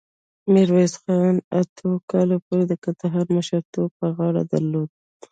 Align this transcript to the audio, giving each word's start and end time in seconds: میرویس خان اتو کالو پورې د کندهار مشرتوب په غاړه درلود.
میرویس 0.53 0.93
خان 1.03 1.35
اتو 1.59 1.89
کالو 2.11 2.37
پورې 2.45 2.63
د 2.67 2.73
کندهار 2.83 3.25
مشرتوب 3.37 3.89
په 3.99 4.07
غاړه 4.15 4.43
درلود. 4.51 4.89